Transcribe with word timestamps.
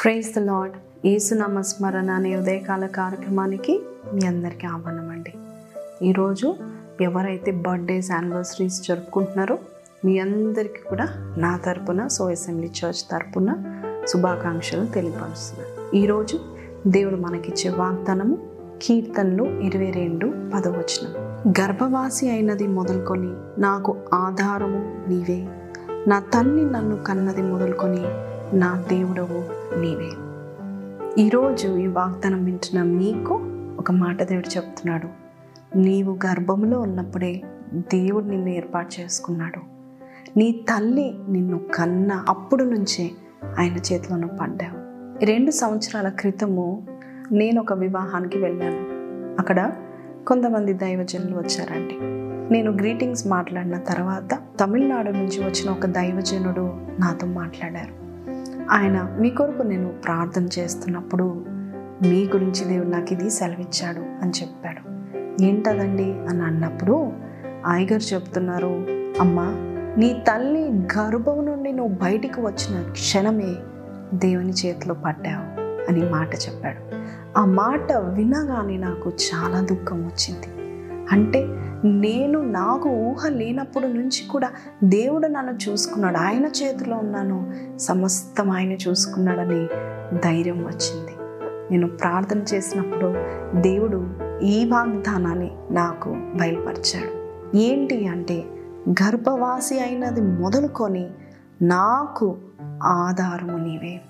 Praise 0.00 0.28
the 0.34 0.38
lord 0.38 0.74
ఏసునామ 1.06 1.60
స్మరణ 1.60 2.10
అనే 2.10 2.36
ఉదయకాల 2.36 2.86
కార్యక్రమానికి 2.86 3.80
మీ 4.14 4.26
అందరికీ 4.26 4.66
ఆహ్వానం 4.66 5.10
అండి. 5.10 5.32
ఈరోజు 6.08 6.54
ఎవరైతే 7.00 7.50
బర్త్డేస్ 7.50 8.10
యానివర్సరీస్ 8.12 8.86
జరుపుకుంటున్నారో 8.86 9.58
మీ 10.04 10.18
అందరికీ 10.18 10.82
కూడా 10.88 11.06
నా 11.38 11.56
తరపున 11.56 12.06
సో 12.06 12.24
అసెంబ్లీ 12.30 12.70
చర్చ్ 12.78 13.02
తరపున 13.10 13.50
శుభాకాంక్షలు 14.06 14.86
తెలియపరుస్తున్నాను. 14.86 15.96
ఈరోజు 15.96 16.38
దేవుడు 16.86 17.16
మనకిచ్చే 17.16 17.70
వాగ్దానము 17.70 18.38
కీర్తనలు 18.82 19.44
ఇరవై 19.44 19.90
రెండు 19.90 20.26
పదవచనం. 20.54 21.12
గర్భవాసి 21.60 22.30
అయినది 22.30 22.66
మొదలుకొని 22.66 23.60
నాకు 23.60 23.96
ఆధారము 24.14 24.82
నీవే. 25.08 25.40
నా 26.08 26.18
తల్లి 26.34 26.64
నన్ను 26.64 26.96
కన్నది 26.96 27.42
మొదలుకొని 27.42 28.29
నా 28.54 28.84
దేవుడవు 28.88 29.44
నీవే. 29.78 30.10
ఈరోజు 31.22 31.68
ఈ 31.68 31.86
వాగ్దానం 31.86 32.44
వింటున్న 32.44 32.82
మీకు 32.82 33.34
ఒక 33.78 33.90
మాట 33.90 34.22
దేవుడు 34.22 34.56
చెప్తున్నాడు. 34.56 35.08
నీవు 35.78 36.18
గర్భంలో 36.26 36.80
ఉన్నప్పుడే 36.80 37.42
దేవుడు 37.72 38.24
నిన్ను 38.24 38.48
ఏర్పాటు 38.48 39.00
చేసుకున్నాడు. 39.00 39.60
నీ 40.38 40.52
తల్లి 40.52 41.14
నిన్ను 41.28 41.60
కన్న 41.74 42.24
అప్పుడు 42.28 42.64
నుంచే 42.64 43.10
ఆయన 43.58 43.76
చేతిలోనూ 43.76 44.28
పడ్డావు. 44.28 44.80
రెండు 45.24 45.50
సంవత్సరాల 45.50 46.08
క్రితము 46.08 46.86
నేను 47.32 47.60
ఒక 47.60 47.72
వివాహానికి 47.72 48.38
వెళ్ళాను. 48.38 48.80
అక్కడ 49.40 49.72
కొంతమంది 50.26 50.72
దైవజనులు 50.72 51.36
వచ్చారండి. 51.36 51.98
నేను 52.54 52.70
గ్రీటింగ్స్ 52.70 53.26
మాట్లాడిన 53.26 53.78
తర్వాత 53.78 54.38
తమిళనాడు 54.60 55.10
నుంచి 55.10 55.44
వచ్చిన 55.44 55.70
ఒక 55.70 55.86
దైవజనుడు 55.86 56.72
నాతో 57.00 57.26
మాట్లాడారు. 57.26 58.09
ఆయన 58.70 59.16
మీ 59.20 59.30
కొరకు 59.30 59.62
నేను 59.62 59.88
ప్రార్థన 59.88 60.48
చేస్తున్నప్పుడు 60.58 61.44
మీ 62.02 62.24
గురించి 62.24 62.64
దేవుడు 62.64 62.88
నాకు 62.88 63.12
ఇది 63.12 63.30
సెలవిచ్చాడు 63.30 63.98
అని 63.98 64.32
చెప్పాడు. 64.42 64.90
ఏంటదండి? 65.42 66.12
అని 66.12 66.42
అన్నప్పుడు 66.42 67.12
ఆయగారు 67.66 68.14
చెప్తున్నారు 68.14 68.86
అమ్మా 69.20 69.46
నీ 69.98 70.22
తల్లి 70.28 70.60
గర్భం 70.68 71.46
నుండి 71.46 71.72
నువ్వు 71.72 71.94
బయటికి 71.94 72.40
వచ్చిన 72.40 72.92
క్షణమే 72.92 73.54
దేవుని 74.14 74.52
చేతిలో 74.52 74.94
పడ్డావు 74.94 75.60
అని 75.90 76.10
మాట 76.10 76.34
చెప్పాడు. 76.34 77.00
ఆ 77.38 77.44
మాట 77.44 77.92
వినగానే 77.92 78.76
నాకు 78.76 79.10
చాలా 79.10 79.60
దుఃఖం 79.60 80.06
వచ్చింది. 80.06 80.59
అంటే 81.10 81.46
నేను 81.84 82.42
నాకు 82.42 82.88
ఊహ 82.88 83.28
లేనప్పుడు 83.28 83.86
నుంచి 83.86 84.28
కూడా 84.30 84.50
దేవుడు 84.84 85.26
నన్ను 85.26 85.52
చూసుకున్నాడు. 85.52 86.16
ఆయన 86.16 86.46
చేతిలో 86.46 86.96
ఉన్నాను. 86.96 87.54
సమస్తం 87.78 88.50
ఆయన 88.50 88.72
చూసుకున్నాడని 88.72 89.66
ధైర్యం 90.24 90.64
వచ్చింది. 90.64 91.12
నేను 91.70 91.88
ప్రార్థన 91.88 92.42
చేసినప్పుడు 92.54 93.14
దేవుడు 93.60 94.10
ఈ 94.42 94.64
వాగ్దానాన్ని 94.64 95.50
నాకు 95.70 96.08
బయలుపరిచాడు. 96.08 97.20
ఏంటి 97.56 98.06
అంటే 98.06 98.44
గర్భవాసి 98.90 99.80
అయినది 99.80 100.20
మొదలుకొని 100.20 101.06
నాకు 101.62 102.36
ఆధారము 102.82 103.58
నీవే. 103.58 104.00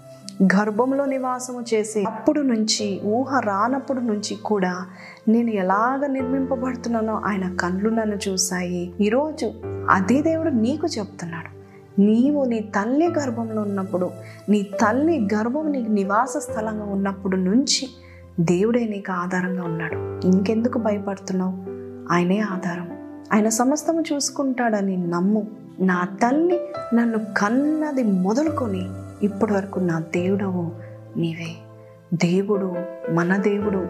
గర్భంలో 0.42 1.04
నివాసము 1.04 1.64
చేసి 1.74 2.04
అప్పుడు 2.04 2.40
నుంచి 2.40 3.00
ఊహ 3.04 3.40
రానప్పుడు 3.40 4.00
నుంచి 4.00 4.34
కూడా 4.34 4.86
నేను 5.28 5.50
ఎలాగ 5.50 6.06
నిర్మింపబడుతున్నానో 6.06 7.22
ఆయన 7.24 7.56
కళ్ళు 7.56 7.90
నన్ను 7.90 8.18
చూశాయి. 8.28 8.94
ఈరోజు 9.00 9.52
అదే 9.90 10.22
దేవుడు 10.22 10.48
నీకు 10.48 10.86
చెప్తున్నాడు. 10.86 11.60
నీవు 12.00 12.44
నీ 12.44 12.60
తల్లి 12.60 13.08
గర్భంలో 13.08 13.62
ఉన్నప్పుడు 13.62 14.10
నీ 14.48 14.62
తల్లి 14.62 15.28
గర్భం 15.34 15.72
నీకు 15.72 15.90
నివాస 15.90 16.36
స్థలంగా 16.36 16.84
ఉన్నప్పుడు 16.84 17.36
నుంచి 17.36 17.88
దేవుడే 18.40 18.88
నీకు 18.88 19.12
ఆధారంగా 19.12 19.62
ఉన్నాడు. 19.62 20.26
ఇంకెందుకు 20.26 20.78
భయపడుతున్నావు? 20.78 21.52
ఆయనే 22.12 22.38
ఆధారం. 22.38 22.88
ఆయన 23.32 23.48
సమస్తము 23.48 24.04
చూసుకుంటాడని 24.12 24.96
నమ్ము. 24.96 25.46
నా 25.80 26.04
తల్లి 26.22 26.60
నన్ను 26.94 27.18
కన్నది 27.18 28.02
మొదలుకొని 28.02 28.88
ఇప్పటి 29.22 29.52
వరకు 29.52 29.78
నా 29.78 29.98
దేవుడవు 30.00 30.72
నీవే. 31.16 31.56
దేవుడు 32.14 32.74
మన 33.10 33.36
దేవుడు 33.36 33.86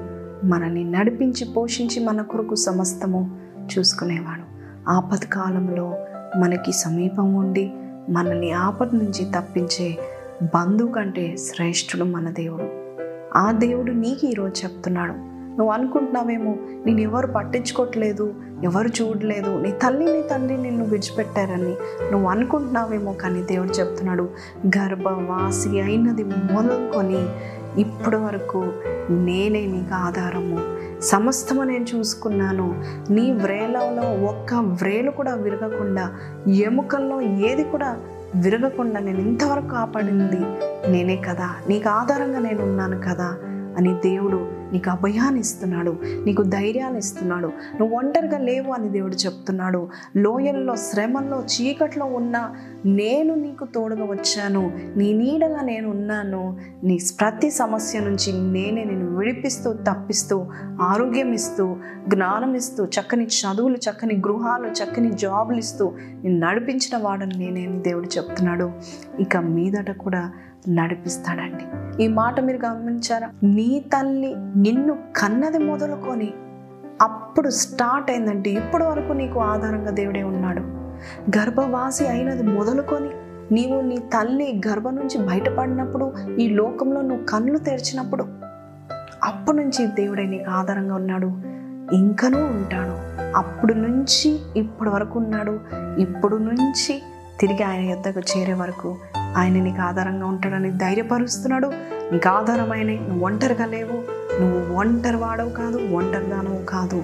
మనల్ని 0.47 0.85
నడిపించి 0.85 1.53
పోషించి 1.53 2.05
మన 2.05 2.23
కొరకు 2.23 2.55
సమస్తము 2.55 3.39
చూసుకునేవాడు. 3.79 4.43
ఆపద 4.91 5.19
కాలంలో 5.19 5.95
మనకి 6.41 6.73
సమీపం 6.73 7.35
ఉండి 7.35 7.73
మనల్ని 8.11 8.53
ఆపద 8.53 8.89
నుంచి 8.95 9.25
తప్పించే 9.25 9.99
బంధువు 10.43 10.93
కంటే 10.93 11.37
శ్రేష్ఠుడు 11.37 12.05
మన 12.05 12.31
దేవుడు. 12.31 12.69
ఆ 13.39 13.53
దేవుడు 13.53 13.93
నీకు 13.93 14.27
ఈరోజు 14.27 14.65
చెప్తున్నాడు. 14.65 15.13
నువ్వు 15.59 15.73
అనుకుంటున్నావేమో 15.73 16.57
నేను 16.87 17.01
ఎవరు 17.01 17.27
పట్టించుకోవట్లేదు 17.27 18.35
ఎవరు 18.65 18.89
చూడలేదు 18.89 19.61
నీ 19.61 19.71
తల్లి 19.71 20.13
నీ 20.13 20.23
తండ్రి 20.23 20.57
నిన్ను 20.57 20.85
విడిచిపెట్టారని 20.85 21.75
నువ్వు 22.11 22.29
అనుకుంటున్నావేమో 22.29 23.13
కానీ 23.13 23.43
దేవుడు 23.43 23.71
చెప్తున్నాడు 23.71 24.29
గర్భవాసి 24.67 25.81
అయినది 25.81 26.25
మొదలుకొని 26.25 27.27
ఇప్పటి 27.81 28.17
వరకు 28.17 28.73
నేనే 29.11 29.67
నీకు 29.67 29.95
ఆధారము. 29.95 30.81
సమస్తము 31.01 31.63
నేను 31.63 31.87
చూసుకున్నాను 31.95 32.83
నీ 33.11 33.33
వ్రేలలో 33.33 34.27
ఒక్క 34.27 34.55
వ్రేలు 34.55 35.11
కూడా 35.11 35.35
విరగకుండా 35.35 36.13
ఎముకల్లో 36.49 37.21
ఏది 37.21 37.65
కూడా 37.65 37.97
విరగకుండా 38.37 39.01
నేను 39.01 39.19
ఇంతవరకు 39.19 39.69
కాపాడింది 39.69 40.41
నేనే 40.91 41.17
కదా 41.17 41.51
నీకు 41.69 41.89
ఆధారంగా 41.89 42.39
నేను 42.39 42.63
ఉన్నాను 42.63 42.99
కదా 42.99 43.37
అని 43.79 43.95
దేవుడు 43.95 44.60
నీకు 44.73 44.91
అభయాన్ని 44.91 45.41
ఇస్తున్నాడు 45.41 45.97
నీకు 46.03 46.43
ధైర్యాన్ని 46.43 46.99
ఇస్తున్నాడు 46.99 47.47
నువ్వు 47.81 47.97
ఒంటరిగా 47.97 48.39
లేవు 48.39 48.73
అని 48.73 48.89
దేవుడు 48.89 49.15
చెప్తున్నాడు. 49.15 49.89
లోయల్లో 50.17 50.77
శ్రమల్లో 50.77 51.43
చీకట్లో 51.55 52.07
ఉన్న 52.07 52.55
నేను 52.87 53.35
నీకు 53.35 53.65
తోడుగా 53.65 54.05
వచ్చాను. 54.05 54.73
నీ 54.97 55.13
నీడగా 55.13 55.61
నేను 55.61 55.91
ఉన్నాను. 55.91 56.59
నీ 56.85 56.99
ప్రతి 57.21 57.51
సమస్య 57.51 58.01
నుంచి 58.01 58.53
నేనే 58.53 58.85
నేను 58.85 59.17
విడిపిస్తూ 59.17 59.73
తప్పిస్తూ 59.73 60.47
ఆరోగ్యం 60.81 61.33
ఇస్తూ 61.33 61.77
జ్ఞానం 62.09 62.55
ఇస్తూ 62.55 62.85
చక్కని 62.85 63.25
చదువులు 63.25 63.77
చక్కని 63.77 64.15
గృహాలు 64.15 64.67
చక్కని 64.67 65.11
జాబులు 65.11 65.57
ఇస్తూ 65.57 65.93
నేను 65.97 66.39
నడిపించిన 66.39 67.03
వాడని 67.03 67.39
నేనేమి 67.39 67.83
దేవుడు 67.83 68.07
చెప్తున్నాడు. 68.07 68.73
ఇక 69.21 69.37
మీదట 69.37 69.91
కూడా 69.91 70.33
నడిపిస్తాడండి. 70.69 71.65
ఈ 72.05 72.09
మాట 72.09 72.41
మీరు 72.41 72.67
గమనించారా? 72.67 73.31
నీ 73.43 73.85
తల్లి 73.93 74.35
నిన్ను 74.37 74.99
కన్నది 75.17 75.59
మొదలుకొని 75.59 76.33
అప్పుడు 77.03 77.51
స్టార్ట్ 77.51 78.11
అయిందంటే 78.11 78.51
ఇప్పటి 78.51 78.85
వరకు 78.85 79.13
నీకు 79.13 79.41
ఆధారంగా 79.41 79.91
దేవుడే 79.91 80.23
ఉన్నాడు. 80.23 80.80
గర్భవాసి 81.39 82.07
అయినది 82.07 82.43
మొదలుకొని 82.43 83.11
నీవు 83.55 83.81
నీ 83.81 83.99
తల్లి 83.99 84.61
గర్భం 84.69 84.97
నుంచి 84.97 85.19
బయటపడినప్పుడు 85.19 86.13
ఈ 86.39 86.49
లోకంలో 86.49 87.01
నువ్వు 87.01 87.25
కళ్ళు 87.25 87.59
తెరిచినప్పుడు 87.59 88.25
అప్పటి 89.25 89.57
నుంచి 89.57 89.87
దేవుడే 89.87 90.27
నీకు 90.27 90.51
ఆధారంగా 90.51 90.95
ఉన్నాడు. 90.95 91.27
ఇంకనూ 91.95 92.39
ఉంటాడు. 92.39 93.11
అప్పుడు 93.37 93.75
నుంచి 93.75 94.39
ఇప్పటి 94.57 94.91
వరకు 94.91 95.19
ఉన్నాడు. 95.19 95.61
ఇప్పుడు 95.99 96.37
నుంచి 96.37 97.03
తిరిగి 97.41 97.63
ఆయన 97.63 97.81
యొద్దకు 97.81 98.21
చేరే 98.21 98.53
వరకు 98.53 98.97
ఆయన 99.37 99.53
నీకు 99.53 99.83
ఆధారంగా 99.83 100.27
ఉంటాడని 100.27 100.71
ధైర్యపరుస్తున్నాడు. 100.71 101.73
నీకు 102.13 102.29
ఆధారమైన 102.29 102.87
నువ్వు 102.87 103.27
ఒంటరిగా 103.27 103.67
లేవు. 103.67 104.21
నువ్వు 104.43 104.75
ఒంటరి 104.75 105.17
వాడవు 105.17 105.51
కాదు 105.51 105.95
ఒంటరిదానవు 105.95 106.65
కాదు. 106.65 107.03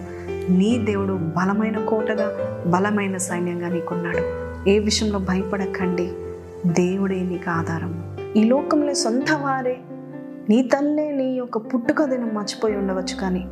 నీ 0.50 0.78
దేవుడు 0.78 1.12
బలమైన 1.12 1.84
కోటగా 1.84 2.30
బలమైన 2.66 3.16
సైన్యంగా 3.16 3.68
నీకున్నాడు. 3.68 4.46
ఏ 4.70 4.78
విషయంలో 4.78 5.18
భయపడకండి. 5.18 6.12
దేవుడే 6.66 7.22
నీకు 7.22 7.50
ఆధారం. 7.50 8.16
ఈ 8.36 8.44
లోకంలో 8.44 8.94
సొంత 8.94 9.32
వారే 9.32 9.76
నీ 10.48 10.62
తల్లే 10.62 11.12
నీ 11.12 11.34
యొక్క 11.34 11.58
పుట్టుక 11.58 12.04
దినం 12.04 12.30
మర్చిపోయి 12.34 12.76
ఉండవచ్చు 12.76 13.16
కానీ 13.16 13.44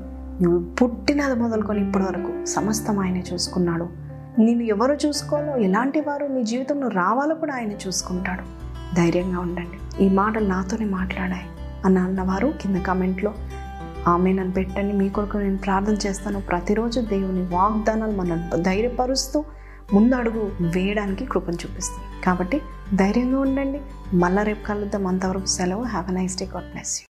నువ్వు 0.42 0.74
పుట్టినది 0.74 1.34
మొదలుకొని 1.34 1.86
ఇప్పటి 1.86 2.04
వరకు 2.04 2.44
సమస్తం 2.44 2.98
ఆయనే 2.98 3.24
చూసుకున్నాడు. 3.32 3.88
నేను 4.38 4.62
ఎవరు 4.62 4.92
చూసుకోవాలో 5.06 5.56
ఎలాంటి 5.56 6.00
వారు 6.00 6.26
నీ 6.26 6.44
జీవితంలో 6.44 6.88
రావాలో 6.88 7.34
కూడా 7.34 7.54
ఆయన 7.54 7.72
చూసుకుంటాడు. 7.72 8.42
ధైర్యంగా 8.96 9.38
ఉండండి. 9.38 10.04
ఈ 10.04 10.08
మాటలు 10.08 10.48
నాతోనే 10.48 10.84
మాట్లాడాయి. 10.84 11.46
అని 11.84 11.98
అన్నవారు 11.98 12.52
కింద 12.62 12.76
కమెంట్లో 12.76 13.34
ఆమె 14.08 14.32
నన్ను 14.32 14.52
పెట్టండి 14.52 14.92
మీ 14.92 15.08
కొరకు 15.08 15.38
నేను 15.38 15.58
ప్రార్థన 15.58 15.96
చేస్తాను. 16.06 16.40
ప్రతిరోజు 16.40 17.00
దేవుని 17.00 17.42
వాగ్దానాలు 17.42 18.12
మనల్ని 18.12 18.62
ధైర్యపరుస్తూ 18.62 19.44
ముందు 19.92 20.14
అడుగు 20.14 20.52
వేయడానికి 20.60 21.24
కృపను 21.24 21.54
చూపిస్తుంది. 21.54 22.24
కాబట్టి 22.24 22.62
ధైర్యంగా 22.94 23.40
ఉండండి. 23.40 23.80
మళ్ళా 24.16 24.42
రేపు 24.42 24.66
కలుద్దాం. 24.66 25.06
అంతవరకు 25.06 25.46
సెలవు. 25.46 25.82
Have 25.82 26.10
a 26.10 26.12
nice 26.12 26.38
day 26.38 26.44
God 26.44 26.70
bless 26.70 26.96
you 26.96 27.02